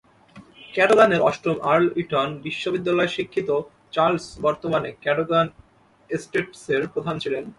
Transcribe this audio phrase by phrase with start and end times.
[0.73, 3.49] ক্যাডোগানের অষ্টম earl Eton বিশ্ববিদ্যালয়ে শিক্ষিত
[3.91, 5.47] চার্লস বর্তমানে ক্যাডোগান
[6.09, 7.45] এস্টেটসের প্রধান ছিলেন।